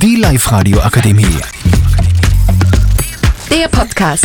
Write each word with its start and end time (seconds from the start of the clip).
Die 0.00 0.14
Live-Radio 0.14 0.78
Akademie. 0.78 1.40
Der 3.50 3.66
Podcast. 3.66 4.24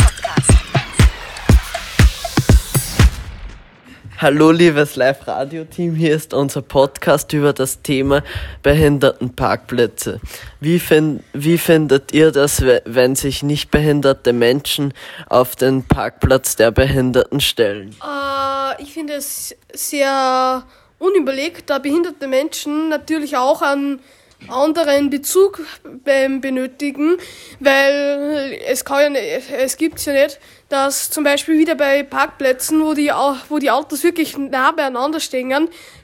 Hallo 4.18 4.52
liebes 4.52 4.94
Live-Radio-Team, 4.94 5.96
hier 5.96 6.14
ist 6.14 6.32
unser 6.32 6.62
Podcast 6.62 7.32
über 7.32 7.52
das 7.52 7.82
Thema 7.82 8.22
Behindertenparkplätze. 8.62 10.20
Wie, 10.60 10.78
find, 10.78 11.24
wie 11.32 11.58
findet 11.58 12.12
ihr 12.12 12.30
das, 12.30 12.62
wenn 12.84 13.16
sich 13.16 13.42
nicht 13.42 13.72
behinderte 13.72 14.32
Menschen 14.32 14.94
auf 15.28 15.56
den 15.56 15.82
Parkplatz 15.82 16.54
der 16.54 16.70
Behinderten 16.70 17.40
stellen? 17.40 17.96
Äh, 18.00 18.80
ich 18.80 18.92
finde 18.92 19.14
es 19.14 19.56
sehr 19.72 20.62
unüberlegt, 21.00 21.68
da 21.68 21.80
behinderte 21.80 22.28
Menschen 22.28 22.88
natürlich 22.90 23.36
auch 23.36 23.60
an 23.60 23.98
anderen 24.48 25.10
Bezug 25.10 25.60
benötigen, 26.04 27.16
weil 27.60 28.60
es 28.66 28.84
kann 28.84 29.00
ja 29.00 29.08
nicht, 29.10 29.50
es 29.50 29.76
gibt 29.76 30.04
ja 30.04 30.12
nicht, 30.12 30.38
dass 30.68 31.10
zum 31.10 31.24
Beispiel 31.24 31.58
wieder 31.58 31.74
bei 31.74 32.02
Parkplätzen, 32.02 32.82
wo 32.82 32.94
die, 32.94 33.10
wo 33.48 33.58
die 33.58 33.70
Autos 33.70 34.02
wirklich 34.02 34.36
nah 34.36 34.72
beieinander 34.72 35.20
stehen, 35.20 35.50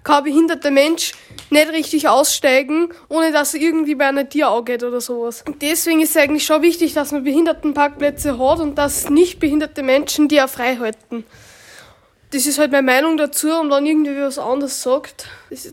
kann 0.03 0.19
ein 0.19 0.25
behinderter 0.25 0.71
Mensch 0.71 1.13
nicht 1.51 1.73
richtig 1.73 2.09
aussteigen, 2.09 2.91
ohne 3.09 3.33
dass 3.33 3.55
er 3.55 3.61
irgendwie 3.61 3.95
bei 3.95 4.07
einer 4.07 4.29
Tür 4.29 4.49
angeht 4.49 4.83
oder 4.83 5.01
sowas. 5.01 5.45
Deswegen 5.61 6.01
ist 6.01 6.11
es 6.11 6.17
eigentlich 6.17 6.47
schon 6.47 6.63
wichtig, 6.63 6.95
dass 6.95 7.13
man 7.13 7.25
Behindertenparkplätze 7.25 8.39
hat 8.39 8.61
und 8.61 8.77
dass 8.77 9.11
nicht 9.11 9.41
behinderte 9.41 9.83
Menschen 9.83 10.29
die 10.29 10.41
auch 10.41 10.49
frei 10.49 10.77
halten 10.77 11.25
das 12.31 12.47
ist 12.47 12.59
halt 12.59 12.71
meine 12.71 12.87
Meinung 12.87 13.17
dazu 13.17 13.49
und 13.49 13.71
wenn 13.71 13.87
irgendwie 13.87 14.21
was 14.21 14.39
anderes 14.39 14.83
sagt, 14.83 15.27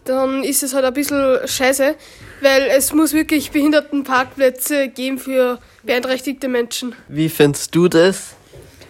dann 0.05 0.43
ist 0.43 0.63
es 0.63 0.73
halt 0.73 0.85
ein 0.85 0.93
bisschen 0.93 1.37
scheiße, 1.45 1.95
weil 2.41 2.63
es 2.75 2.93
muss 2.93 3.13
wirklich 3.13 3.51
Behindertenparkplätze 3.51 4.87
geben 4.87 5.19
für 5.19 5.59
beeinträchtigte 5.83 6.47
Menschen. 6.47 6.95
Wie 7.07 7.29
findest 7.29 7.75
du 7.75 7.87
das? 7.87 8.33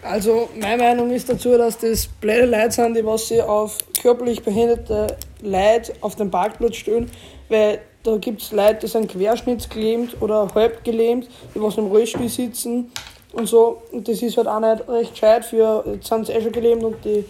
Also, 0.02 0.50
meine 0.60 0.82
Meinung 0.82 1.12
ist 1.12 1.28
dazu, 1.28 1.58
dass 1.58 1.78
das 1.78 2.08
blöde 2.08 2.46
Leute 2.46 2.72
sind, 2.72 2.96
die 2.96 3.04
was 3.04 3.28
sie 3.28 3.42
auf 3.42 3.78
körperlich 4.02 4.42
behinderte 4.42 5.08
Leute 5.42 5.94
auf 6.00 6.16
den 6.16 6.32
Parkplatz 6.32 6.78
stellen, 6.78 7.12
weil 7.50 7.80
da 8.04 8.16
gibt 8.16 8.42
es 8.42 8.54
Leute, 8.54 8.80
die 8.84 8.88
sind 8.88 9.12
querschnittsgelähmt 9.12 10.22
oder 10.22 10.48
halb 10.56 10.86
gelähmt, 10.86 11.28
die 11.54 11.62
was 11.62 11.78
im 11.78 11.88
Rollstuhl 11.88 12.30
sitzen 12.30 12.90
und 13.34 13.48
so. 13.48 13.82
Und 13.92 14.08
das 14.08 14.22
ist 14.22 14.38
halt 14.38 14.48
auch 14.48 14.62
nicht 14.62 14.88
recht 14.88 15.12
gescheit 15.12 15.44
für, 15.44 15.84
jetzt 15.86 16.08
sind 16.08 16.28
sie 16.28 16.32
eh 16.32 16.42
schon 16.42 16.54
gelähmt 16.54 16.84
und 16.86 17.04
die 17.04 17.26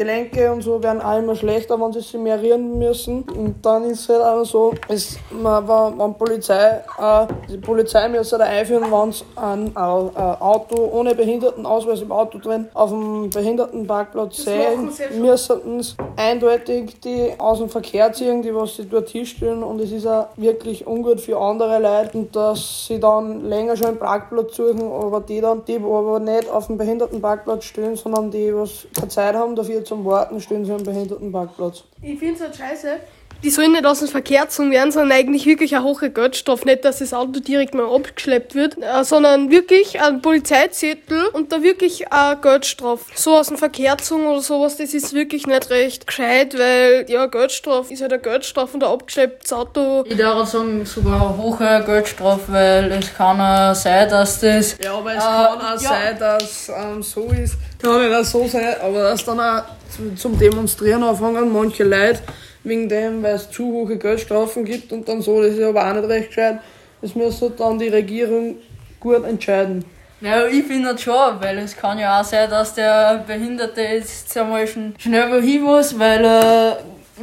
Gelenke 0.00 0.50
und 0.50 0.62
so 0.62 0.82
werden 0.82 1.02
auch 1.02 1.18
immer 1.18 1.36
schlechter, 1.36 1.78
wenn 1.78 1.92
sie 1.92 2.00
sich 2.00 2.14
mehrieren 2.14 2.78
müssen. 2.78 3.22
Und 3.24 3.56
dann 3.60 3.84
ist 3.84 4.00
es 4.00 4.08
halt 4.08 4.22
auch 4.22 4.44
so, 4.44 4.72
es, 4.88 5.18
man, 5.30 5.68
wenn 5.68 6.14
Polizei, 6.14 6.80
äh, 6.98 7.26
die 7.50 7.58
Polizei 7.58 8.08
müsste 8.08 8.38
da 8.38 8.44
einführen, 8.44 8.84
wenn 8.90 9.10
es 9.10 9.22
ein, 9.36 9.76
ein, 9.76 10.16
Auto 10.40 10.88
ohne 10.90 11.14
Behindertenausweis 11.14 12.00
im 12.00 12.12
Auto 12.12 12.38
drin 12.38 12.68
auf 12.72 12.88
dem 12.88 13.28
Behindertenparkplatz 13.28 14.36
sehen, 14.36 14.90
müssten 15.20 15.84
eindeutig 16.16 16.98
die 17.00 17.34
aus 17.36 17.58
dem 17.58 17.68
Verkehr 17.68 18.10
ziehen, 18.14 18.40
die 18.40 18.54
was 18.54 18.76
sie 18.76 18.86
dort 18.86 19.10
hinstellen. 19.10 19.62
Und 19.62 19.82
es 19.82 19.92
ist 19.92 20.06
auch 20.06 20.28
wirklich 20.36 20.86
ungut 20.86 21.20
für 21.20 21.38
andere 21.38 21.78
Leute, 21.78 22.16
und 22.16 22.34
dass 22.34 22.86
sie 22.86 22.98
dann 22.98 23.46
länger 23.46 23.76
schon 23.76 23.88
einen 23.88 23.98
Parkplatz 23.98 24.56
suchen, 24.56 24.80
aber 24.90 25.20
die 25.20 25.42
dann, 25.42 25.62
die 25.66 25.76
aber 25.76 26.20
nicht 26.20 26.48
auf 26.48 26.68
dem 26.68 26.78
Behindertenparkplatz 26.78 27.64
stehen, 27.64 27.96
sondern 27.96 28.30
die 28.30 28.54
was 28.54 28.86
keine 28.94 29.08
Zeit 29.08 29.34
haben 29.34 29.54
dafür 29.54 29.84
zum 29.90 30.04
Warten 30.04 30.40
stehen 30.40 30.64
sie 30.64 30.72
am 30.72 30.84
Behindertenparkplatz. 30.84 31.82
Ich 32.00 32.16
finde 32.16 32.34
es 32.34 32.40
halt 32.40 32.54
scheiße. 32.54 33.00
Die 33.42 33.48
sollen 33.48 33.72
nicht 33.72 33.86
aus 33.86 34.00
dem 34.00 34.08
Verkehr 34.08 34.42
gezogen 34.42 34.70
werden, 34.70 34.92
sondern 34.92 35.18
eigentlich 35.18 35.46
wirklich 35.46 35.74
eine 35.74 35.84
hohe 35.84 36.10
Geldstrafe. 36.10 36.66
Nicht, 36.66 36.84
dass 36.84 36.98
das 36.98 37.14
Auto 37.14 37.40
direkt 37.40 37.74
mal 37.74 37.86
abgeschleppt 37.86 38.54
wird, 38.54 38.76
äh, 38.78 39.02
sondern 39.02 39.50
wirklich 39.50 40.00
ein 40.00 40.20
Polizeizettel 40.20 41.26
und 41.32 41.50
da 41.50 41.62
wirklich 41.62 42.12
eine 42.12 42.36
Geldstrafe. 42.36 43.04
So 43.14 43.36
aus 43.36 43.48
dem 43.48 43.56
Verkehr 43.56 43.96
gezogen 43.96 44.26
oder 44.26 44.42
sowas, 44.42 44.76
das 44.76 44.92
ist 44.92 45.14
wirklich 45.14 45.46
nicht 45.46 45.70
recht 45.70 46.06
gescheit, 46.06 46.58
weil 46.58 47.06
ja, 47.08 47.26
Geldstrafe 47.26 47.94
ist 47.94 48.02
halt 48.02 48.12
eine 48.12 48.20
Geldstrafe 48.20 48.74
und 48.74 48.84
ein 48.84 48.90
abgeschlepptes 48.90 49.52
Auto. 49.54 50.04
Ich 50.06 50.18
würde 50.18 50.46
sagen, 50.46 50.84
sogar 50.84 51.28
eine 51.30 51.36
hohe 51.38 51.82
Geldstrafe, 51.86 52.52
weil 52.52 52.92
es 52.92 53.14
kann 53.14 53.40
auch 53.40 53.74
sein, 53.74 54.08
dass 54.10 54.40
das. 54.40 54.76
Ja, 54.84 54.94
aber 54.94 55.12
es 55.12 55.24
äh, 55.24 55.26
kann 55.26 55.60
auch 55.60 55.60
ja. 55.60 55.78
sein, 55.78 56.18
dass 56.18 56.68
ähm, 56.68 57.02
so 57.02 57.28
ist. 57.30 57.56
Kann 57.80 58.02
nicht 58.06 58.14
auch 58.14 58.24
so 58.24 58.46
sein, 58.46 58.74
aber 58.82 59.02
dass 59.04 59.24
dann 59.24 59.40
auch 59.40 59.62
zum 60.16 60.38
Demonstrieren 60.38 61.02
anfangen, 61.02 61.52
manche 61.52 61.84
Leute, 61.84 62.20
wegen 62.64 62.88
dem, 62.88 63.22
weil 63.22 63.34
es 63.34 63.50
zu 63.50 63.64
hohe 63.64 63.96
Geldstrafen 63.96 64.64
gibt 64.64 64.92
und 64.92 65.08
dann 65.08 65.22
so, 65.22 65.42
das 65.42 65.54
ist 65.54 65.62
aber 65.62 65.88
auch 65.88 65.94
nicht 65.94 66.08
recht 66.08 66.28
gescheit. 66.28 66.60
Das 67.00 67.14
müsste 67.14 67.50
dann 67.50 67.78
die 67.78 67.88
Regierung 67.88 68.56
gut 68.98 69.24
entscheiden. 69.24 69.84
Ja, 70.20 70.46
ich 70.46 70.64
finde 70.64 70.92
das 70.92 71.00
schon, 71.00 71.40
weil 71.40 71.58
es 71.58 71.74
kann 71.74 71.98
ja 71.98 72.20
auch 72.20 72.24
sein, 72.24 72.50
dass 72.50 72.74
der 72.74 73.24
Behinderte 73.26 73.80
jetzt 73.80 74.36
einmal 74.36 74.66
schnell 74.66 75.30
wohin 75.30 75.62
muss, 75.62 75.98
weil 75.98 76.22
er 76.22 76.78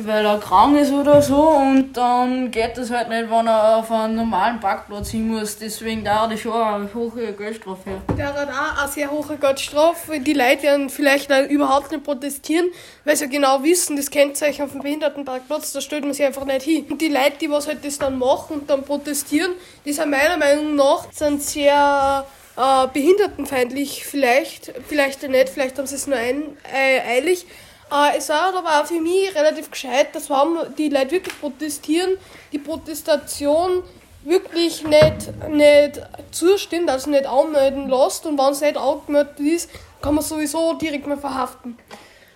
weil 0.06 0.25
er 0.25 0.40
krank 0.40 0.78
ist 0.78 0.91
oder 0.91 1.22
so 1.22 1.50
und 1.50 1.94
dann 1.94 2.52
geht 2.52 2.78
das 2.78 2.91
halt 2.91 3.09
nicht, 3.09 3.30
wenn 3.30 3.47
er 3.47 3.78
auf 3.78 3.91
einen 3.91 4.16
normalen 4.16 4.59
Parkplatz 4.59 5.09
hin 5.09 5.28
muss. 5.28 5.58
Deswegen 5.58 6.03
da 6.03 6.30
hat 6.30 6.40
schon 6.40 6.53
eine 6.53 6.90
hohe 6.94 7.34
Geldstrafe. 7.34 8.02
Der 8.18 8.34
hat 8.34 8.50
auch 8.50 8.84
eine 8.84 8.91
sehr 8.91 9.09
hohe 9.09 9.38
Geldstrafe. 9.38 10.19
Die 10.19 10.34
Leute 10.34 10.63
werden 10.63 10.90
vielleicht 10.90 11.31
überhaupt 11.50 11.91
nicht 11.91 12.03
protestieren, 12.03 12.68
weil 13.06 13.16
sie 13.16 13.30
genau 13.30 13.63
wissen, 13.63 13.96
das 13.96 14.09
Kennzeichen 14.09 14.63
auf 14.63 14.72
dem 14.72 14.81
Behindertenparkplatz, 14.81 15.74
da 15.74 15.81
stellt 15.81 16.03
man 16.03 16.13
sich 16.13 16.25
einfach 16.25 16.46
nicht 16.46 16.63
hin. 16.63 16.86
Und 16.90 17.02
die 17.02 17.09
Leute, 17.09 17.38
die 17.41 17.50
was 17.50 17.68
halt 17.68 17.84
das 17.84 17.97
dann 17.97 18.18
machen 18.18 18.59
und 18.59 18.69
dann 18.69 18.84
protestieren, 18.84 19.52
die 19.86 19.94
sind 19.94 20.09
meiner 20.09 20.38
Meinung 20.38 20.75
nach 20.75 21.12
sind 21.12 21.41
sehr 21.41 22.25
äh, 22.57 22.88
behindertenfeindlich 22.91 24.06
vielleicht, 24.06 24.74
vielleicht 24.88 25.28
nicht, 25.28 25.50
vielleicht 25.50 25.78
haben 25.78 25.88
sie 25.88 25.96
es 25.96 26.07
nur 26.07 26.18
ein, 26.18 26.57
äh, 26.74 27.00
eilig, 27.02 27.46
äh, 27.92 28.18
es 28.18 28.30
war 28.30 28.56
aber 28.56 28.81
auch 28.81 28.86
für 28.86 29.00
mich 29.00 29.34
relativ 29.36 29.72
gescheit, 29.72 30.14
dass 30.14 30.30
warum 30.30 30.58
die 30.78 30.90
Leute 30.90 31.12
wirklich 31.12 31.40
protestieren, 31.40 32.18
die 32.52 32.59
Protestation 32.59 33.84
wirklich 34.24 34.84
nicht, 34.84 35.50
nicht 35.50 36.02
zustimmt, 36.31 36.90
also 36.90 37.09
nicht 37.09 37.25
anmelden 37.25 37.90
lässt 37.90 38.25
und 38.25 38.38
wenn 38.38 38.52
es 38.52 38.62
nicht 38.62 38.78
angemeldet 38.78 39.40
ist, 39.40 39.70
kann 40.02 40.16
man 40.16 40.24
sowieso 40.24 40.74
direkt 40.74 41.08
mal 41.08 41.18
verhaften. 41.18 41.78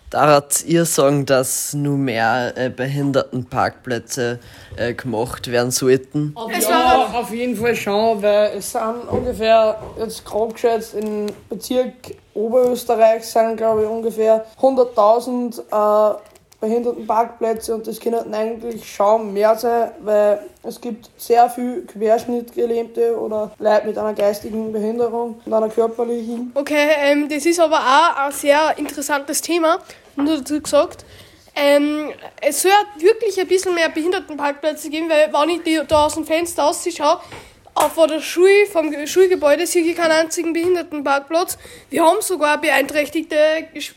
Darat 0.10 0.66
ihr 0.66 0.84
sagen, 0.84 1.26
dass 1.26 1.74
nur 1.74 1.98
mehr 1.98 2.54
äh, 2.58 2.70
Behindertenparkplätze 2.70 4.40
äh, 4.76 4.94
gemacht 4.94 5.50
werden 5.50 5.72
sollten? 5.72 6.36
Ja, 6.60 7.12
auf 7.14 7.34
jeden 7.34 7.56
Fall 7.56 7.78
schon, 7.78 8.22
weil 8.22 8.58
es 8.58 8.74
sind 8.74 9.08
ungefähr, 9.10 9.80
jetzt 9.98 10.26
grob 10.26 10.56
geschätzt, 10.56 10.96
im 10.96 11.28
Bezirk 11.50 11.94
Oberösterreich 12.34 13.26
sind, 13.26 13.58
glaube 13.58 13.84
ich, 13.84 13.90
ungefähr 13.90 14.46
100.000 14.62 15.60
äh, 15.60 16.16
Behindertenparkplätze 16.62 17.74
und 17.74 17.88
das 17.88 18.00
könnten 18.00 18.34
eigentlich 18.36 18.90
schon 18.90 19.34
mehr 19.34 19.56
sein, 19.56 19.92
weil 20.00 20.48
es 20.62 20.80
gibt 20.80 21.10
sehr 21.18 21.50
viel 21.50 21.88
Querschnittgelähmte 21.88 23.20
oder 23.20 23.52
Leute 23.58 23.88
mit 23.88 23.98
einer 23.98 24.14
geistigen 24.14 24.72
Behinderung 24.72 25.42
und 25.44 25.54
einer 25.54 25.70
körperlichen. 25.70 26.52
Okay, 26.54 26.90
ähm, 27.00 27.28
das 27.28 27.48
ist 27.48 27.60
aber 27.60 27.80
auch 27.80 28.28
ein 28.28 28.32
sehr 28.32 28.78
interessantes 28.78 29.42
Thema, 29.42 29.80
nur 30.16 30.38
dazu 30.38 30.62
gesagt. 30.62 31.04
Ähm, 31.56 32.12
es 32.40 32.62
soll 32.62 32.72
wirklich 33.00 33.40
ein 33.40 33.48
bisschen 33.48 33.74
mehr 33.74 33.90
Behindertenparkplätze 33.90 34.90
geben, 34.90 35.10
weil 35.10 35.34
wenn 35.34 35.50
ich 35.50 35.88
da 35.88 36.06
aus 36.06 36.14
dem 36.14 36.26
Fenster 36.26 36.70
ausschaue, 36.70 37.20
vor 37.90 38.08
der 38.08 38.22
Schule, 38.22 38.66
vom 38.72 38.94
Schulgebäude 39.08 39.66
sehe 39.66 39.84
ich 39.84 39.96
keinen 39.96 40.12
einzigen 40.12 40.54
Behindertenparkplatz. 40.54 41.58
Wir 41.90 42.06
haben 42.06 42.22
sogar 42.22 42.60
beeinträchtigte, 42.62 43.36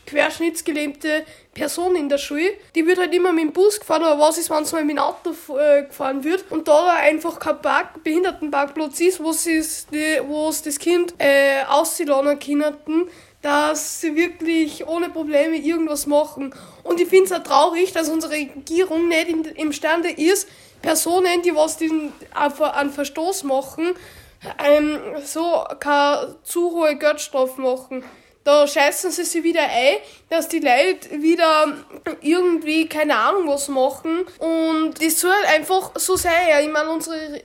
querschnittsgelähmte 0.05 1.23
Person 1.53 1.95
in 1.95 2.09
der 2.09 2.17
Schule. 2.17 2.53
Die 2.73 2.85
wird 2.85 2.97
halt 2.97 3.13
immer 3.13 3.31
mit 3.31 3.43
dem 3.43 3.53
Bus 3.53 3.79
gefahren, 3.79 4.03
aber 4.03 4.19
was 4.21 4.37
ist, 4.37 4.49
wenn 4.49 4.63
es 4.63 4.71
mal 4.71 4.83
mit 4.83 4.97
dem 4.97 5.03
Auto 5.03 5.33
äh, 5.57 5.83
gefahren 5.83 6.23
wird 6.23 6.45
und 6.49 6.67
da 6.67 6.95
einfach 6.95 7.39
kein 7.39 7.61
Park, 7.61 8.03
Behindertenparkplatz 8.03 8.99
ist, 8.99 9.19
wo 9.19 9.29
es 9.29 10.61
das 10.63 10.79
Kind 10.79 11.13
äh, 11.19 11.63
auszuladen 11.67 12.39
können, 12.39 13.09
dass 13.41 14.01
sie 14.01 14.15
wirklich 14.15 14.87
ohne 14.87 15.09
Probleme 15.09 15.55
irgendwas 15.55 16.07
machen. 16.07 16.53
Und 16.83 16.99
ich 16.99 17.07
finde 17.07 17.25
es 17.25 17.31
auch 17.31 17.43
traurig, 17.43 17.93
dass 17.93 18.09
unsere 18.09 18.33
Regierung 18.33 19.07
nicht 19.07 19.29
in, 19.29 19.45
imstande 19.45 20.09
ist, 20.09 20.47
Personen, 20.85 21.41
die 21.41 21.55
was 21.55 21.77
den, 21.77 22.13
einen 22.33 22.91
Verstoß 22.91 23.43
machen, 23.43 23.95
ähm, 24.63 24.99
so 25.23 25.63
keine 25.79 26.35
zu 26.43 26.71
hohe 26.71 26.95
Geldstrafe 26.95 27.59
machen. 27.59 28.03
Da 28.43 28.67
scheißen 28.67 29.09
sie 29.09 29.23
sich 29.23 29.43
wieder 29.43 29.63
ein, 29.63 29.95
dass 30.29 30.47
die 30.47 30.59
Leute 30.59 31.19
wieder 31.19 31.73
irgendwie 32.21 32.87
keine 32.87 33.17
Ahnung 33.17 33.47
was 33.47 33.67
machen. 33.69 34.19
Und 34.37 34.93
das 35.01 35.19
soll 35.19 35.31
einfach 35.51 35.93
so 35.95 36.15
sein. 36.15 36.31
Ja. 36.47 36.59
Ich 36.59 36.69
meine, 36.69 36.99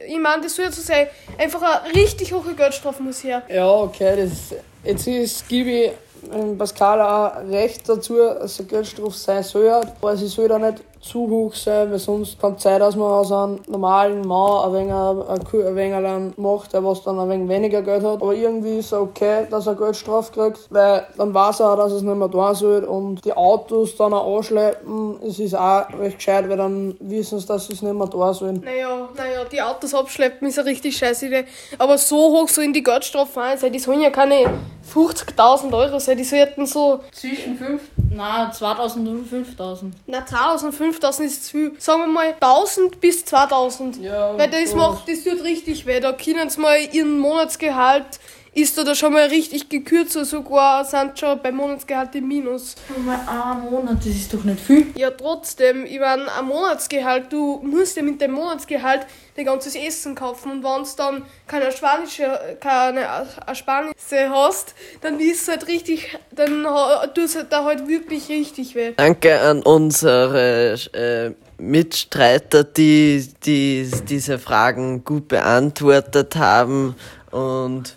ich 0.07 0.19
meine, 0.19 0.43
das 0.43 0.57
soll 0.57 0.71
so 0.71 0.83
sein. 0.83 1.07
Einfach 1.39 1.63
eine 1.63 1.95
richtig 1.95 2.35
hohe 2.35 2.55
Geldstrafe 2.55 3.03
muss 3.03 3.25
her. 3.25 3.43
Ja, 3.49 3.71
okay, 3.71 4.15
das, 4.15 4.55
jetzt 4.85 5.07
ist, 5.07 5.49
gebe 5.49 5.71
ich 5.71 5.93
ähm, 6.33 6.59
Pascal 6.59 7.01
auch 7.01 7.51
recht 7.51 7.89
dazu, 7.89 8.17
dass 8.17 8.59
eine 8.59 8.69
Geldstrafe 8.69 9.17
sein 9.17 9.43
soll, 9.43 9.69
aber 9.69 10.17
sie 10.17 10.29
soll 10.29 10.49
da 10.49 10.59
nicht 10.59 10.83
zu 11.01 11.29
hoch 11.31 11.55
sein, 11.55 11.91
weil 11.91 11.99
sonst 11.99 12.39
kann 12.39 12.55
es 12.55 12.63
sein, 12.63 12.79
dass 12.79 12.95
man 12.95 13.11
aus 13.11 13.33
einem 13.33 13.61
normalen 13.69 14.27
Mann 14.27 14.67
ein 14.67 14.73
wenig, 14.75 14.93
ein, 14.93 15.67
ein 15.67 15.77
wenig 15.77 16.37
macht, 16.37 16.73
der 16.75 16.85
was 16.85 17.03
dann 17.03 17.19
ein 17.19 17.29
wenig 17.29 17.49
weniger 17.49 17.81
Geld 17.81 18.05
hat. 18.05 18.21
Aber 18.21 18.35
irgendwie 18.35 18.79
ist 18.79 18.87
es 18.87 18.93
okay, 18.93 19.47
dass 19.51 19.67
er 19.67 19.77
Geldstrafe 19.77 20.33
kriegt, 20.33 20.67
weil 20.71 21.07
dann 21.17 21.33
weiß 21.33 21.61
er 21.61 21.73
auch, 21.73 21.77
dass 21.77 21.93
es 21.93 22.03
nicht 22.03 22.15
mehr 22.15 22.31
tun 22.31 22.55
soll 22.55 22.85
und 22.85 23.25
die 23.25 23.33
Autos 23.33 23.97
dann 23.97 24.13
auch 24.13 24.37
anschleppen, 24.37 25.19
es 25.27 25.39
ist 25.39 25.55
auch 25.55 25.89
recht 25.99 26.19
gescheit, 26.19 26.49
weil 26.49 26.59
dann 26.59 26.95
wissen 27.01 27.39
sie, 27.39 27.47
dass 27.47 27.67
sie 27.67 27.73
es 27.73 27.83
nicht 27.83 27.95
mehr 27.95 28.11
tun 28.11 28.35
sollen. 28.35 28.61
Naja, 28.63 29.09
naja, 29.17 29.45
die 29.51 29.63
Autos 29.63 29.95
abschleppen 29.95 30.49
ist 30.49 30.59
eine 30.59 30.69
richtig 30.69 30.97
scheiße 30.99 31.27
Idee. 31.27 31.45
Aber 31.79 31.97
so 31.97 32.17
hoch 32.17 32.49
so 32.49 32.61
in 32.61 32.75
die 32.75 32.83
Geldstrafe 32.83 33.57
sein, 33.57 33.73
die 33.73 33.79
sollen 33.79 34.03
ja 34.03 34.11
keine 34.11 34.51
50.000 34.93 35.73
Euro 35.73 35.99
sein, 35.99 36.17
die 36.17 36.25
sollten 36.25 36.67
so, 36.67 37.01
Zwischen 37.13 37.57
5, 37.57 37.81
na 38.13 38.51
2000 38.51 39.09
und 39.09 39.27
5000. 39.27 39.95
na 40.07 40.19
1000, 40.19 40.75
5000 40.75 41.29
ist 41.29 41.45
zu 41.47 41.51
viel. 41.53 41.73
Sagen 41.79 42.01
wir 42.03 42.07
mal 42.09 42.35
1000 42.41 43.01
bis 43.01 43.25
2000. 43.25 43.97
Ja, 44.03 44.37
Weil 44.39 44.51
das 44.51 44.71
so. 44.71 44.77
macht, 44.77 45.09
das 45.09 45.23
tut 45.25 45.43
richtig 45.45 45.87
weh. 45.87 46.01
Da 46.01 46.13
können 46.13 46.51
sie 46.51 46.61
mal 46.61 46.77
ihren 46.93 47.19
Monatsgehalt, 47.19 48.07
ist 48.53 48.77
da, 48.77 48.83
da 48.85 48.95
schon 48.95 49.13
mal 49.13 49.27
richtig 49.29 49.69
gekürzt, 49.69 50.17
oder 50.17 50.25
sogar 50.25 50.85
sind 50.85 51.19
schon 51.19 51.41
beim 51.43 51.55
Monatsgehalt 51.57 52.15
im 52.17 52.27
Minus. 52.29 52.75
Mal 53.07 53.21
ein 53.29 53.71
Monat, 53.71 53.99
das 54.01 54.07
ist 54.07 54.35
doch 54.35 54.43
nicht 54.43 54.59
viel. 54.61 54.87
Ja, 54.97 55.11
trotzdem, 55.11 55.85
ich 55.87 56.01
meine, 56.01 56.25
ein 56.33 56.45
Monatsgehalt, 56.47 57.33
du 57.33 57.61
musst 57.63 57.97
ja 57.97 58.03
mit 58.03 58.21
dem 58.21 58.33
Monatsgehalt 58.33 59.07
dein 59.37 59.45
ganzes 59.45 59.77
Essen 59.77 60.15
kaufen 60.17 60.51
und 60.51 60.65
wenn 60.65 60.83
du 60.83 60.89
dann 60.97 61.23
keine 61.47 61.71
spanische, 61.71 62.57
keine 62.61 63.07
Ersparnisse 63.47 64.29
hast, 64.31 64.75
dann 65.01 65.21
ist 65.21 65.43
es 65.43 65.49
halt 65.49 65.69
richtig, 65.69 66.17
dann 66.33 66.67
ha- 66.67 67.07
tut 67.07 67.25
es 67.25 67.37
halt 67.37 67.53
da 67.53 67.65
halt 67.65 67.87
wirklich 67.87 68.29
richtig 68.29 68.75
weh. 68.75 68.93
Danke 68.97 69.41
an 69.41 69.63
unsere 69.63 70.75
äh, 70.93 71.31
Mitstreiter, 71.63 72.65
die, 72.65 73.29
die 73.45 73.89
diese 74.09 74.39
Fragen 74.39 75.05
gut 75.05 75.29
beantwortet 75.29 76.37
haben 76.37 76.97
und 77.31 77.97